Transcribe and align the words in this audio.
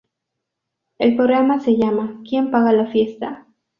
El 0.97 1.15
programa 1.15 1.59
se 1.59 1.77
llama 1.77 2.21
¿Quien 2.27 2.49
paga 2.49 2.73
la 2.73 2.87
fiesta? 2.87 3.45